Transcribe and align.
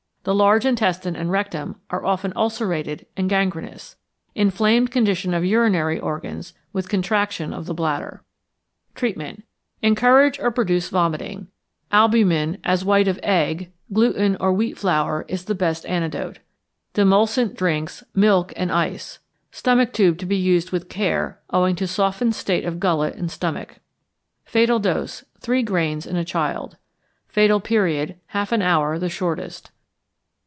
The 0.23 0.35
large 0.35 0.67
intestine 0.67 1.15
and 1.15 1.31
rectum 1.31 1.77
are 1.89 2.05
often 2.05 2.31
ulcerated 2.35 3.07
and 3.17 3.27
gangrenous. 3.27 3.95
Inflamed 4.35 4.91
condition 4.91 5.33
of 5.33 5.43
urinary 5.43 5.99
organs, 5.99 6.53
with 6.71 6.87
contraction 6.87 7.51
of 7.51 7.65
the 7.65 7.73
bladder. 7.73 8.21
Treatment. 8.93 9.43
Encourage 9.81 10.39
or 10.39 10.51
produce 10.51 10.89
vomiting. 10.89 11.47
Albumin, 11.91 12.59
as 12.63 12.85
white 12.85 13.07
of 13.07 13.19
egg, 13.23 13.71
gluten, 13.91 14.37
or 14.39 14.53
wheat 14.53 14.77
flour, 14.77 15.25
is 15.27 15.45
the 15.45 15.55
best 15.55 15.87
antidote. 15.87 16.37
Demulcent 16.93 17.55
drinks, 17.57 18.03
milk, 18.13 18.53
and 18.55 18.71
ice. 18.71 19.17
Stomach 19.49 19.91
tube 19.91 20.19
to 20.19 20.27
be 20.27 20.37
used 20.37 20.69
with 20.71 20.87
care, 20.87 21.39
owing 21.49 21.75
to 21.77 21.87
softened 21.87 22.35
state 22.35 22.63
of 22.63 22.79
gullet 22.79 23.15
and 23.15 23.31
stomach. 23.31 23.77
Fatal 24.45 24.77
Dose. 24.77 25.25
Three 25.39 25.63
grains 25.63 26.05
in 26.05 26.15
a 26.15 26.23
child. 26.23 26.77
Fatal 27.27 27.59
Period. 27.59 28.17
Half 28.27 28.51
an 28.51 28.61
hour 28.61 28.99
the 28.99 29.09
shortest. 29.09 29.71